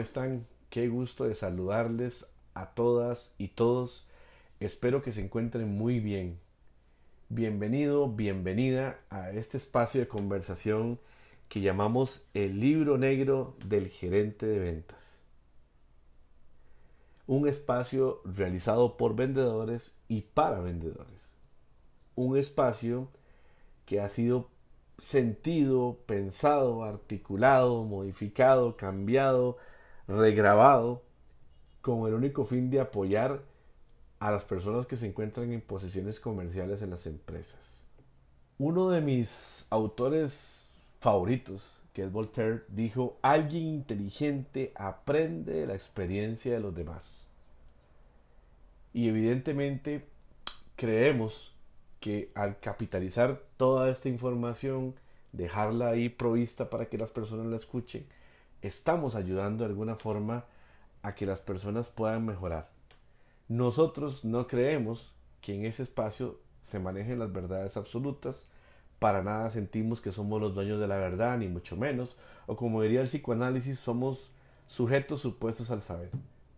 ¿cómo 0.00 0.06
están? 0.06 0.46
Qué 0.70 0.88
gusto 0.88 1.24
de 1.24 1.34
saludarles 1.34 2.26
a 2.54 2.70
todas 2.70 3.34
y 3.36 3.48
todos. 3.48 4.08
Espero 4.58 5.02
que 5.02 5.12
se 5.12 5.20
encuentren 5.20 5.76
muy 5.76 6.00
bien. 6.00 6.38
Bienvenido, 7.28 8.08
bienvenida 8.08 8.98
a 9.10 9.30
este 9.30 9.58
espacio 9.58 10.00
de 10.00 10.08
conversación 10.08 10.98
que 11.50 11.60
llamamos 11.60 12.24
el 12.32 12.60
libro 12.60 12.96
negro 12.96 13.58
del 13.66 13.88
gerente 13.88 14.46
de 14.46 14.58
ventas. 14.60 15.22
Un 17.26 17.46
espacio 17.46 18.22
realizado 18.24 18.96
por 18.96 19.14
vendedores 19.14 19.98
y 20.08 20.22
para 20.22 20.60
vendedores. 20.60 21.36
Un 22.14 22.38
espacio 22.38 23.10
que 23.84 24.00
ha 24.00 24.08
sido 24.08 24.48
sentido, 24.96 25.98
pensado, 26.06 26.84
articulado, 26.84 27.84
modificado, 27.84 28.78
cambiado, 28.78 29.58
regrabado, 30.10 31.02
con 31.80 32.06
el 32.06 32.14
único 32.14 32.44
fin 32.44 32.70
de 32.70 32.80
apoyar 32.80 33.42
a 34.18 34.30
las 34.30 34.44
personas 34.44 34.86
que 34.86 34.96
se 34.96 35.06
encuentran 35.06 35.52
en 35.52 35.60
posiciones 35.62 36.20
comerciales 36.20 36.82
en 36.82 36.90
las 36.90 37.06
empresas. 37.06 37.86
Uno 38.58 38.90
de 38.90 39.00
mis 39.00 39.66
autores 39.70 40.78
favoritos, 41.00 41.82
que 41.94 42.02
es 42.02 42.12
Voltaire, 42.12 42.62
dijo, 42.68 43.16
alguien 43.22 43.66
inteligente 43.66 44.72
aprende 44.74 45.54
de 45.54 45.66
la 45.66 45.74
experiencia 45.74 46.52
de 46.52 46.60
los 46.60 46.74
demás. 46.74 47.26
Y 48.92 49.08
evidentemente 49.08 50.04
creemos 50.76 51.54
que 52.00 52.30
al 52.34 52.58
capitalizar 52.60 53.40
toda 53.56 53.90
esta 53.90 54.08
información, 54.08 54.94
dejarla 55.32 55.88
ahí 55.88 56.08
provista 56.08 56.68
para 56.68 56.86
que 56.86 56.98
las 56.98 57.10
personas 57.10 57.46
la 57.46 57.56
escuchen, 57.56 58.04
estamos 58.62 59.14
ayudando 59.14 59.64
de 59.64 59.70
alguna 59.70 59.96
forma 59.96 60.44
a 61.02 61.14
que 61.14 61.26
las 61.26 61.40
personas 61.40 61.88
puedan 61.88 62.26
mejorar. 62.26 62.68
Nosotros 63.48 64.24
no 64.24 64.46
creemos 64.46 65.12
que 65.40 65.54
en 65.54 65.64
ese 65.64 65.82
espacio 65.82 66.38
se 66.62 66.78
manejen 66.78 67.18
las 67.18 67.32
verdades 67.32 67.76
absolutas, 67.76 68.46
para 68.98 69.22
nada 69.22 69.48
sentimos 69.50 70.00
que 70.00 70.12
somos 70.12 70.40
los 70.40 70.54
dueños 70.54 70.78
de 70.78 70.86
la 70.86 70.96
verdad, 70.96 71.38
ni 71.38 71.48
mucho 71.48 71.76
menos, 71.76 72.16
o 72.46 72.56
como 72.56 72.82
diría 72.82 73.00
el 73.00 73.08
psicoanálisis, 73.08 73.78
somos 73.78 74.30
sujetos 74.68 75.20
supuestos 75.20 75.70
al 75.70 75.80
saber. 75.80 76.10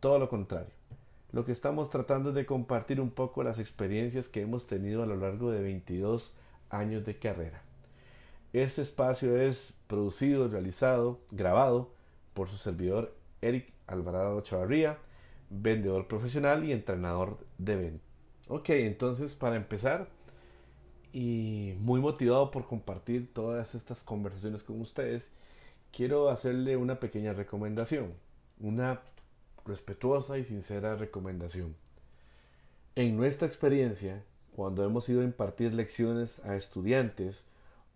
Todo 0.00 0.18
lo 0.18 0.28
contrario. 0.28 0.70
Lo 1.32 1.44
que 1.44 1.52
estamos 1.52 1.90
tratando 1.90 2.30
es 2.30 2.34
de 2.36 2.46
compartir 2.46 3.00
un 3.00 3.10
poco 3.10 3.42
las 3.42 3.58
experiencias 3.58 4.28
que 4.28 4.40
hemos 4.40 4.66
tenido 4.66 5.02
a 5.02 5.06
lo 5.06 5.16
largo 5.16 5.50
de 5.50 5.60
22 5.60 6.34
años 6.70 7.04
de 7.04 7.18
carrera. 7.18 7.60
Este 8.52 8.80
espacio 8.80 9.36
es 9.36 9.74
producido, 9.88 10.48
realizado, 10.48 11.20
grabado 11.30 11.92
por 12.32 12.48
su 12.48 12.56
servidor 12.56 13.14
Eric 13.42 13.72
Alvarado 13.86 14.40
Chavarría, 14.40 14.98
vendedor 15.50 16.08
profesional 16.08 16.64
y 16.64 16.72
entrenador 16.72 17.38
de 17.58 17.76
venta. 17.76 18.04
Ok, 18.48 18.70
entonces 18.70 19.34
para 19.34 19.56
empezar, 19.56 20.08
y 21.12 21.74
muy 21.80 22.00
motivado 22.00 22.50
por 22.50 22.66
compartir 22.66 23.32
todas 23.34 23.74
estas 23.74 24.02
conversaciones 24.02 24.62
con 24.62 24.80
ustedes, 24.80 25.30
quiero 25.92 26.30
hacerle 26.30 26.78
una 26.78 27.00
pequeña 27.00 27.34
recomendación, 27.34 28.14
una 28.60 29.02
respetuosa 29.66 30.38
y 30.38 30.44
sincera 30.44 30.96
recomendación. 30.96 31.76
En 32.96 33.16
nuestra 33.18 33.46
experiencia, 33.46 34.24
cuando 34.56 34.84
hemos 34.84 35.06
ido 35.10 35.20
a 35.20 35.24
impartir 35.24 35.74
lecciones 35.74 36.38
a 36.46 36.56
estudiantes 36.56 37.44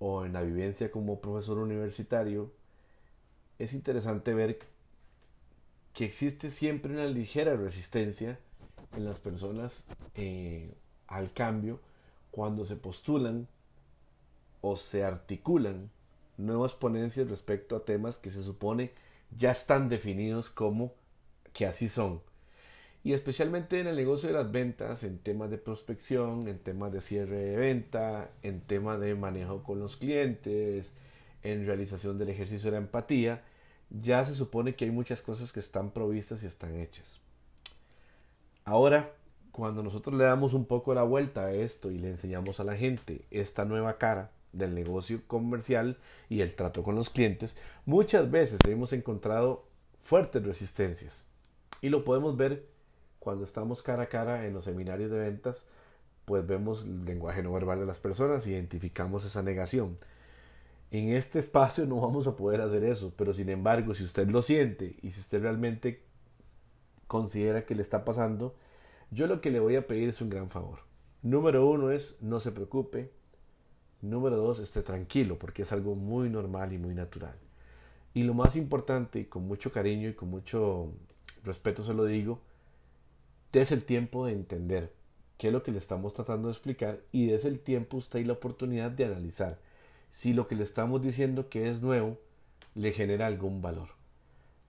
o 0.04 0.26
en 0.26 0.32
la 0.32 0.42
vivencia 0.42 0.90
como 0.90 1.20
profesor 1.20 1.58
universitario, 1.58 2.50
es 3.60 3.72
interesante 3.72 4.34
ver 4.34 4.58
que 5.92 6.04
existe 6.04 6.50
siempre 6.50 6.92
una 6.92 7.06
ligera 7.06 7.54
resistencia 7.54 8.40
en 8.96 9.04
las 9.04 9.20
personas 9.20 9.84
eh, 10.16 10.74
al 11.06 11.32
cambio 11.32 11.78
cuando 12.32 12.64
se 12.64 12.74
postulan 12.74 13.46
o 14.60 14.74
se 14.76 15.04
articulan 15.04 15.88
nuevas 16.36 16.74
ponencias 16.74 17.30
respecto 17.30 17.76
a 17.76 17.84
temas 17.84 18.18
que 18.18 18.32
se 18.32 18.42
supone 18.42 18.90
ya 19.38 19.52
están 19.52 19.88
definidos 19.88 20.50
como 20.50 20.94
que 21.52 21.64
así 21.64 21.88
son. 21.88 22.20
Y 23.04 23.14
especialmente 23.14 23.80
en 23.80 23.88
el 23.88 23.96
negocio 23.96 24.28
de 24.28 24.34
las 24.34 24.52
ventas, 24.52 25.02
en 25.02 25.18
temas 25.18 25.50
de 25.50 25.58
prospección, 25.58 26.46
en 26.46 26.58
temas 26.58 26.92
de 26.92 27.00
cierre 27.00 27.36
de 27.36 27.56
venta, 27.56 28.30
en 28.42 28.60
temas 28.60 29.00
de 29.00 29.14
manejo 29.16 29.64
con 29.64 29.80
los 29.80 29.96
clientes, 29.96 30.86
en 31.42 31.66
realización 31.66 32.18
del 32.18 32.28
ejercicio 32.28 32.70
de 32.70 32.76
la 32.76 32.82
empatía, 32.84 33.42
ya 33.90 34.24
se 34.24 34.34
supone 34.34 34.74
que 34.74 34.84
hay 34.84 34.90
muchas 34.90 35.20
cosas 35.20 35.52
que 35.52 35.60
están 35.60 35.90
provistas 35.90 36.42
y 36.44 36.46
están 36.46 36.76
hechas. 36.76 37.20
Ahora, 38.64 39.12
cuando 39.50 39.82
nosotros 39.82 40.16
le 40.16 40.24
damos 40.24 40.54
un 40.54 40.64
poco 40.64 40.94
la 40.94 41.02
vuelta 41.02 41.46
a 41.46 41.52
esto 41.52 41.90
y 41.90 41.98
le 41.98 42.08
enseñamos 42.08 42.60
a 42.60 42.64
la 42.64 42.76
gente 42.76 43.22
esta 43.30 43.64
nueva 43.64 43.98
cara 43.98 44.30
del 44.52 44.74
negocio 44.74 45.20
comercial 45.26 45.98
y 46.28 46.40
el 46.40 46.54
trato 46.54 46.82
con 46.82 46.94
los 46.94 47.10
clientes, 47.10 47.56
muchas 47.84 48.30
veces 48.30 48.60
hemos 48.66 48.92
encontrado 48.92 49.66
fuertes 50.02 50.42
resistencias. 50.44 51.26
Y 51.80 51.88
lo 51.88 52.04
podemos 52.04 52.36
ver 52.36 52.71
cuando 53.22 53.44
estamos 53.44 53.82
cara 53.82 54.04
a 54.04 54.08
cara 54.08 54.46
en 54.46 54.52
los 54.52 54.64
seminarios 54.64 55.10
de 55.10 55.18
ventas, 55.18 55.68
pues 56.24 56.44
vemos 56.44 56.82
el 56.82 57.04
lenguaje 57.04 57.42
no 57.42 57.52
verbal 57.52 57.78
de 57.78 57.86
las 57.86 58.00
personas, 58.00 58.48
identificamos 58.48 59.24
esa 59.24 59.42
negación. 59.42 59.96
En 60.90 61.10
este 61.10 61.38
espacio 61.38 61.86
no 61.86 62.00
vamos 62.00 62.26
a 62.26 62.34
poder 62.34 62.60
hacer 62.60 62.82
eso, 62.82 63.12
pero 63.16 63.32
sin 63.32 63.48
embargo, 63.48 63.94
si 63.94 64.02
usted 64.02 64.28
lo 64.28 64.42
siente 64.42 64.96
y 65.02 65.12
si 65.12 65.20
usted 65.20 65.40
realmente 65.40 66.02
considera 67.06 67.64
que 67.64 67.76
le 67.76 67.82
está 67.82 68.04
pasando, 68.04 68.56
yo 69.12 69.28
lo 69.28 69.40
que 69.40 69.50
le 69.50 69.60
voy 69.60 69.76
a 69.76 69.86
pedir 69.86 70.08
es 70.08 70.20
un 70.20 70.28
gran 70.28 70.50
favor. 70.50 70.80
Número 71.22 71.64
uno 71.64 71.92
es 71.92 72.16
no 72.20 72.40
se 72.40 72.50
preocupe. 72.50 73.12
Número 74.00 74.36
dos, 74.36 74.58
esté 74.58 74.82
tranquilo, 74.82 75.38
porque 75.38 75.62
es 75.62 75.70
algo 75.70 75.94
muy 75.94 76.28
normal 76.28 76.72
y 76.72 76.78
muy 76.78 76.92
natural. 76.92 77.36
Y 78.14 78.24
lo 78.24 78.34
más 78.34 78.56
importante, 78.56 79.20
y 79.20 79.24
con 79.26 79.46
mucho 79.46 79.70
cariño 79.70 80.08
y 80.08 80.14
con 80.14 80.28
mucho 80.28 80.92
respeto 81.44 81.84
se 81.84 81.94
lo 81.94 82.04
digo, 82.04 82.40
des 83.52 83.70
el 83.70 83.84
tiempo 83.84 84.26
de 84.26 84.32
entender 84.32 84.92
qué 85.36 85.48
es 85.48 85.52
lo 85.52 85.62
que 85.62 85.72
le 85.72 85.78
estamos 85.78 86.14
tratando 86.14 86.48
de 86.48 86.52
explicar 86.52 87.00
y 87.12 87.26
des 87.26 87.44
el 87.44 87.60
tiempo 87.60 87.98
usted 87.98 88.20
y 88.20 88.24
la 88.24 88.32
oportunidad 88.34 88.90
de 88.90 89.04
analizar 89.04 89.58
si 90.10 90.32
lo 90.32 90.48
que 90.48 90.56
le 90.56 90.64
estamos 90.64 91.02
diciendo 91.02 91.48
que 91.48 91.68
es 91.68 91.82
nuevo 91.82 92.18
le 92.74 92.92
genera 92.92 93.26
algún 93.26 93.60
valor. 93.60 93.88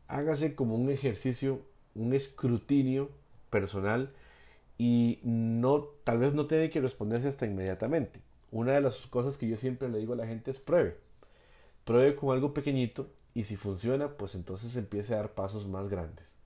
Hágase 0.07 0.55
como 0.55 0.75
un 0.75 0.89
ejercicio, 0.89 1.61
un 1.95 2.13
escrutinio 2.13 3.09
personal 3.49 4.11
y 4.77 5.19
no, 5.23 5.85
tal 6.03 6.17
vez 6.17 6.33
no 6.33 6.47
tiene 6.47 6.69
que 6.69 6.81
responderse 6.81 7.27
hasta 7.27 7.45
inmediatamente. 7.45 8.19
Una 8.51 8.73
de 8.73 8.81
las 8.81 9.07
cosas 9.07 9.37
que 9.37 9.47
yo 9.47 9.55
siempre 9.55 9.89
le 9.89 9.99
digo 9.99 10.13
a 10.13 10.17
la 10.17 10.27
gente 10.27 10.51
es 10.51 10.59
pruebe. 10.59 10.97
Pruebe 11.85 12.15
con 12.15 12.31
algo 12.33 12.53
pequeñito 12.53 13.07
y 13.33 13.45
si 13.45 13.55
funciona, 13.55 14.09
pues 14.09 14.35
entonces 14.35 14.75
empiece 14.75 15.13
a 15.13 15.17
dar 15.17 15.33
pasos 15.33 15.67
más 15.67 15.89
grandes. 15.89 16.37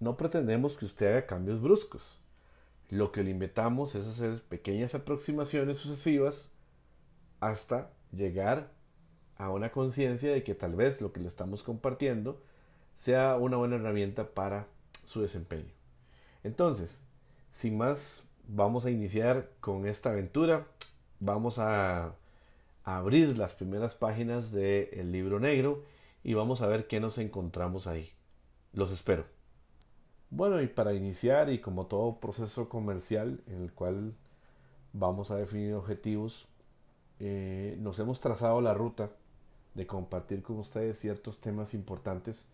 No 0.00 0.16
pretendemos 0.16 0.76
que 0.76 0.84
usted 0.84 1.06
haga 1.06 1.26
cambios 1.26 1.60
bruscos. 1.60 2.18
Lo 2.90 3.12
que 3.12 3.22
le 3.22 3.30
invitamos 3.30 3.94
es 3.94 4.06
hacer 4.06 4.42
pequeñas 4.42 4.94
aproximaciones 4.94 5.78
sucesivas 5.78 6.50
hasta 7.40 7.90
llegar 8.12 8.70
a 9.36 9.50
una 9.50 9.72
conciencia 9.72 10.32
de 10.32 10.42
que 10.42 10.54
tal 10.54 10.74
vez 10.74 11.00
lo 11.00 11.12
que 11.12 11.20
le 11.20 11.28
estamos 11.28 11.62
compartiendo 11.62 12.40
sea 12.96 13.36
una 13.36 13.56
buena 13.56 13.76
herramienta 13.76 14.28
para 14.30 14.66
su 15.04 15.20
desempeño. 15.20 15.72
Entonces, 16.42 17.02
sin 17.50 17.76
más, 17.76 18.24
vamos 18.46 18.84
a 18.84 18.90
iniciar 18.90 19.50
con 19.60 19.86
esta 19.86 20.10
aventura. 20.10 20.66
Vamos 21.20 21.58
a, 21.58 22.14
abrir 22.84 23.38
las 23.38 23.54
primeras 23.54 23.94
páginas 23.94 24.52
del 24.52 25.10
libro 25.10 25.40
negro 25.40 25.82
y 26.22 26.34
vamos 26.34 26.60
a 26.60 26.66
ver 26.66 26.86
qué 26.86 27.00
nos 27.00 27.16
encontramos 27.16 27.86
ahí. 27.86 28.12
Los 28.72 28.92
espero. 28.92 29.24
Bueno, 30.30 30.60
y 30.60 30.66
para 30.66 30.94
iniciar, 30.94 31.50
y 31.50 31.60
como 31.60 31.86
todo 31.86 32.18
proceso 32.18 32.68
comercial 32.68 33.40
en 33.46 33.62
el 33.62 33.72
cual 33.72 34.14
vamos 34.92 35.30
a 35.30 35.36
definir 35.36 35.74
objetivos, 35.74 36.46
eh, 37.20 37.76
nos 37.80 37.98
hemos 37.98 38.20
trazado 38.20 38.60
la 38.60 38.74
ruta 38.74 39.10
de 39.74 39.86
compartir 39.86 40.42
con 40.42 40.58
ustedes 40.58 40.98
ciertos 40.98 41.40
temas 41.40 41.74
importantes 41.74 42.48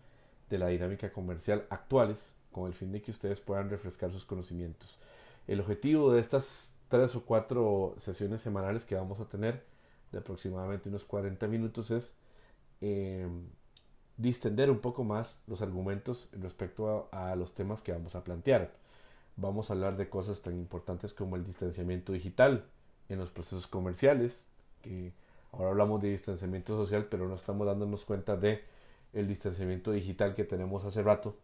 de 0.50 0.58
la 0.58 0.68
dinámica 0.68 1.12
comercial 1.12 1.66
actuales 1.70 2.32
con 2.52 2.66
el 2.66 2.74
fin 2.74 2.92
de 2.92 3.00
que 3.00 3.10
ustedes 3.10 3.40
puedan 3.40 3.70
refrescar 3.70 4.10
sus 4.10 4.24
conocimientos. 4.24 4.98
El 5.46 5.60
objetivo 5.60 6.12
de 6.12 6.20
estas 6.20 6.72
tres 6.88 7.14
o 7.14 7.24
cuatro 7.24 7.94
sesiones 7.98 8.40
semanales 8.40 8.84
que 8.84 8.96
vamos 8.96 9.20
a 9.20 9.26
tener 9.26 9.64
de 10.12 10.18
aproximadamente 10.18 10.88
unos 10.88 11.04
40 11.04 11.46
minutos 11.46 11.90
es 11.90 12.16
eh, 12.80 13.28
distender 14.20 14.70
un 14.70 14.80
poco 14.80 15.02
más 15.02 15.40
los 15.46 15.62
argumentos 15.62 16.28
respecto 16.32 17.08
a, 17.10 17.34
los 17.36 17.54
temas 17.54 17.80
que 17.80 17.92
vamos 17.92 18.14
a 18.14 18.22
plantear. 18.22 18.70
Vamos 19.36 19.70
a 19.70 19.72
hablar 19.72 19.96
de 19.96 20.08
cosas 20.08 20.42
tan 20.42 20.56
importantes 20.58 21.14
como 21.14 21.36
el 21.36 21.44
distanciamiento 21.44 22.12
digital 22.12 22.64
en 23.08 23.18
los 23.18 23.30
procesos 23.30 23.66
comerciales, 23.66 24.44
que 24.82 25.12
ahora 25.52 25.70
hablamos 25.70 26.02
de 26.02 26.10
distanciamiento 26.10 26.76
social, 26.76 27.06
pero 27.10 27.26
no 27.28 27.34
estamos 27.34 27.66
dándonos 27.66 28.04
cuenta 28.04 28.36
de 28.36 28.62
el 29.14 29.26
distanciamiento 29.26 29.90
digital 29.90 30.34
que 30.34 30.44
tenemos 30.44 30.84
hace 30.84 31.02
rato. 31.02 31.34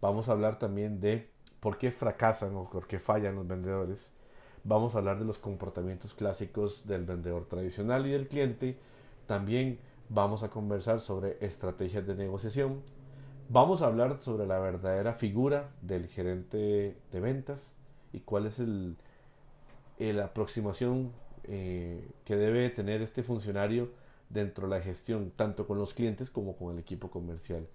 Vamos 0.00 0.28
a 0.28 0.32
hablar 0.32 0.58
también 0.58 1.00
de 1.00 1.28
por 1.58 1.78
qué 1.78 1.90
fracasan 1.90 2.54
o 2.54 2.70
por 2.70 2.86
qué 2.86 3.00
fallan 3.00 3.34
los 3.34 3.48
vendedores. 3.48 4.12
Vamos 4.62 4.94
a 4.94 4.98
hablar 4.98 5.18
de 5.18 5.24
los 5.24 5.38
comportamientos 5.38 6.14
clásicos 6.14 6.86
del 6.86 7.04
vendedor 7.04 7.46
tradicional 7.46 8.06
y 8.06 8.12
del 8.12 8.28
cliente. 8.28 8.76
También 9.26 9.78
vamos 10.08 10.42
a 10.42 10.50
conversar 10.50 11.00
sobre 11.00 11.36
estrategias 11.40 12.06
de 12.06 12.14
negociación. 12.14 12.82
Vamos 13.48 13.82
a 13.82 13.86
hablar 13.86 14.18
sobre 14.20 14.46
la 14.46 14.58
verdadera 14.58 15.14
figura 15.14 15.70
del 15.82 16.08
gerente 16.08 16.96
de 17.12 17.20
ventas 17.20 17.76
y 18.12 18.20
cuál 18.20 18.46
es 18.46 18.58
el, 18.58 18.96
la 19.98 20.24
aproximación 20.24 21.12
eh, 21.44 22.08
que 22.24 22.36
debe 22.36 22.70
tener 22.70 23.02
este 23.02 23.22
funcionario 23.22 23.90
dentro 24.28 24.68
de 24.68 24.76
la 24.76 24.82
gestión, 24.82 25.32
tanto 25.36 25.66
con 25.66 25.78
los 25.78 25.94
clientes 25.94 26.30
como 26.30 26.56
con 26.56 26.72
el 26.72 26.80
equipo 26.80 27.10
comercial. 27.10 27.68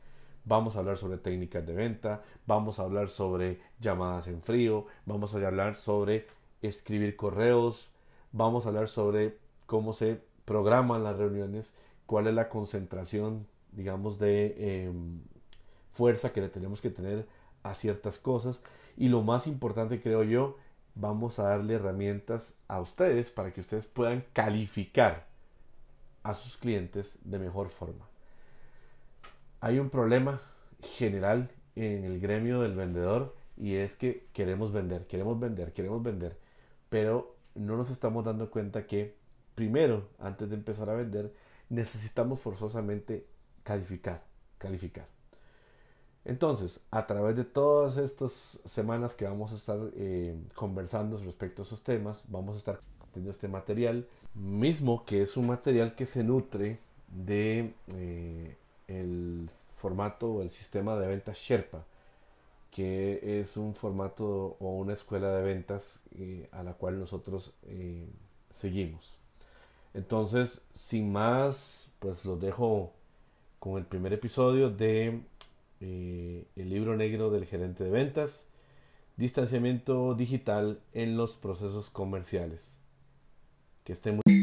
Vamos 0.43 0.75
a 0.75 0.79
hablar 0.79 0.97
sobre 0.97 1.17
técnicas 1.17 1.65
de 1.65 1.73
venta, 1.73 2.23
vamos 2.47 2.79
a 2.79 2.83
hablar 2.83 3.09
sobre 3.09 3.61
llamadas 3.79 4.27
en 4.27 4.41
frío, 4.41 4.87
vamos 5.05 5.33
a 5.33 5.37
hablar 5.37 5.75
sobre 5.75 6.25
escribir 6.61 7.15
correos, 7.15 7.91
vamos 8.31 8.65
a 8.65 8.69
hablar 8.69 8.87
sobre 8.87 9.37
cómo 9.67 9.93
se 9.93 10.19
programan 10.45 11.03
las 11.03 11.17
reuniones, 11.17 11.73
cuál 12.11 12.27
es 12.27 12.33
la 12.33 12.49
concentración, 12.49 13.47
digamos, 13.71 14.19
de 14.19 14.83
em, 14.83 15.21
fuerza 15.93 16.33
que 16.33 16.41
le 16.41 16.49
tenemos 16.49 16.81
que 16.81 16.89
tener 16.89 17.25
a 17.63 17.73
ciertas 17.73 18.17
cosas. 18.17 18.59
Y 18.97 19.07
lo 19.07 19.21
más 19.21 19.47
importante, 19.47 20.01
creo 20.01 20.23
yo, 20.23 20.57
vamos 20.93 21.39
a 21.39 21.43
darle 21.43 21.75
herramientas 21.75 22.53
a 22.67 22.81
ustedes 22.81 23.29
para 23.29 23.53
que 23.53 23.61
ustedes 23.61 23.85
puedan 23.85 24.25
calificar 24.33 25.25
a 26.23 26.33
sus 26.33 26.57
clientes 26.57 27.17
de 27.23 27.39
mejor 27.39 27.69
forma. 27.69 28.05
Hay 29.61 29.79
un 29.79 29.89
problema 29.89 30.41
general 30.81 31.49
en 31.77 32.03
el 32.03 32.19
gremio 32.19 32.59
del 32.59 32.75
vendedor 32.75 33.37
y 33.55 33.75
es 33.75 33.95
que 33.95 34.27
queremos 34.33 34.73
vender, 34.73 35.07
queremos 35.07 35.39
vender, 35.39 35.71
queremos 35.71 36.03
vender, 36.03 36.37
pero 36.89 37.37
no 37.55 37.77
nos 37.77 37.89
estamos 37.89 38.25
dando 38.25 38.51
cuenta 38.51 38.85
que 38.85 39.15
primero, 39.55 40.09
antes 40.19 40.49
de 40.49 40.57
empezar 40.57 40.89
a 40.89 40.95
vender, 40.95 41.31
necesitamos 41.71 42.39
forzosamente 42.39 43.25
calificar, 43.63 44.23
calificar. 44.57 45.07
Entonces, 46.25 46.79
a 46.91 47.07
través 47.07 47.35
de 47.35 47.45
todas 47.45 47.97
estas 47.97 48.59
semanas 48.65 49.15
que 49.15 49.25
vamos 49.25 49.53
a 49.53 49.56
estar 49.56 49.79
eh, 49.95 50.35
conversando 50.53 51.18
respecto 51.18 51.62
a 51.62 51.65
esos 51.65 51.81
temas, 51.81 52.23
vamos 52.27 52.56
a 52.56 52.59
estar 52.59 52.81
teniendo 53.13 53.31
este 53.31 53.47
material, 53.47 54.07
mismo 54.35 55.03
que 55.06 55.23
es 55.23 55.35
un 55.38 55.47
material 55.47 55.95
que 55.95 56.06
se 56.06 56.23
nutre 56.23 56.79
de 57.07 57.74
eh, 57.88 58.56
el 58.88 59.50
formato 59.77 60.31
o 60.31 60.41
el 60.44 60.51
sistema 60.51 60.95
de 60.97 61.07
ventas 61.07 61.38
Sherpa, 61.38 61.85
que 62.69 63.39
es 63.41 63.57
un 63.57 63.74
formato 63.75 64.57
o 64.59 64.77
una 64.77 64.94
escuela 64.94 65.31
de 65.35 65.44
ventas 65.44 66.03
eh, 66.17 66.47
a 66.51 66.63
la 66.63 66.74
cual 66.74 67.00
nosotros 67.00 67.53
seguimos. 68.53 69.20
Entonces, 69.93 70.61
sin 70.73 71.11
más, 71.11 71.89
pues 71.99 72.25
los 72.25 72.39
dejo 72.39 72.93
con 73.59 73.77
el 73.77 73.85
primer 73.85 74.13
episodio 74.13 74.69
de 74.69 75.21
eh, 75.81 76.45
el 76.55 76.69
libro 76.69 76.95
negro 76.95 77.29
del 77.29 77.45
gerente 77.45 77.83
de 77.83 77.89
ventas, 77.89 78.47
distanciamiento 79.17 80.15
digital 80.15 80.79
en 80.93 81.17
los 81.17 81.35
procesos 81.35 81.89
comerciales. 81.89 82.77
Que 83.83 83.93
estén 83.93 84.15
muy 84.15 84.40